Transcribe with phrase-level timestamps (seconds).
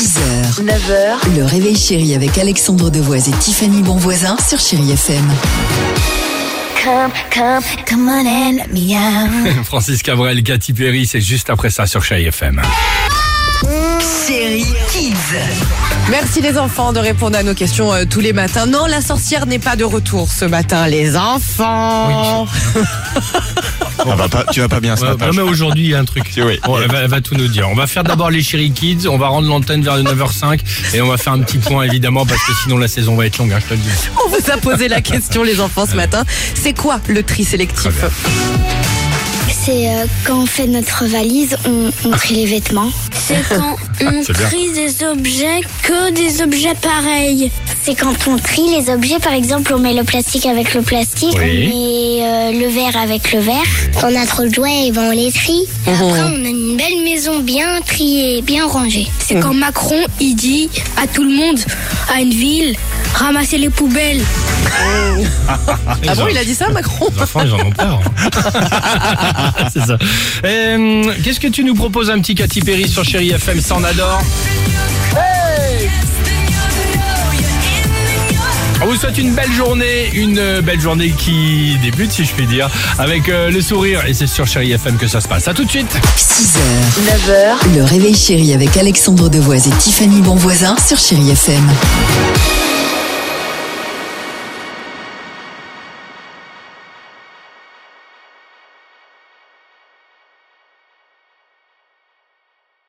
[0.00, 5.30] 6h, 9h, le réveil chéri avec Alexandre Devoise et Tiffany Bonvoisin sur Chéri FM.
[6.82, 9.64] Come, come, come on and let me out.
[9.66, 12.62] Francis Cabrel, Katy Perry, c'est juste après ça sur Chéri FM.
[14.26, 15.36] Chéri Kids.
[16.08, 18.64] Merci les enfants de répondre à nos questions euh, tous les matins.
[18.64, 22.46] Non, la sorcière n'est pas de retour ce matin, les enfants.
[24.06, 25.26] Ah, va pas- tu vas pas bien ce Ouais, matin.
[25.26, 26.24] non, mais aujourd'hui, il y a un truc.
[26.36, 26.58] Oui.
[26.64, 27.68] Bon, elle, va, elle va tout nous dire.
[27.70, 30.60] On va faire d'abord les Chéri Kids, on va rendre l'antenne vers 9h05
[30.94, 33.38] et on va faire un petit point évidemment parce que sinon la saison va être
[33.38, 33.90] longue, hein, je te le dis.
[34.24, 36.24] On vous a posé la question les enfants ce matin.
[36.54, 37.88] C'est quoi le tri sélectif
[39.62, 42.90] C'est euh, quand on fait notre valise, on, on trie les vêtements.
[43.12, 44.46] C'est quand on C'est bien.
[44.46, 47.50] trie des objets que des objets pareils.
[47.82, 51.36] C'est quand on trie les objets, par exemple, on met le plastique avec le plastique,
[51.38, 51.70] Oui.
[51.72, 53.56] on met euh, le verre avec le verre.
[54.00, 55.64] Quand on a trop de jouets, ben, on les trie.
[55.86, 59.06] Et après, on a une belle maison bien triée, bien rangée.
[59.18, 61.58] C'est quand Macron, il dit à tout le monde,
[62.14, 62.76] à une ville,
[63.14, 64.20] ramassez les poubelles.
[66.08, 68.00] Ah bon, il a dit ça Macron Les enfants, ils en ont peur.
[68.24, 69.52] hein.
[69.72, 69.96] c'est ça.
[70.44, 73.84] Euh, Qu'est-ce que tu nous proposes un petit Katy Perry sur Chéri FM, ça on
[73.84, 74.22] adore
[78.82, 82.70] On vous souhaite une belle journée, une belle journée qui débute si je puis dire,
[82.98, 85.46] avec euh, le sourire et c'est sur Chéri FM que ça se passe.
[85.48, 86.58] À tout de suite 6h,
[87.68, 91.68] 9h, le réveil chéri avec Alexandre Devoise et Tiffany Bonvoisin sur Chéri FM.